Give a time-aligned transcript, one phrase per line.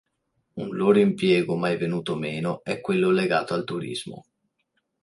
[0.63, 4.25] Un loro impiego mai venuto meno è quello legato al turismo.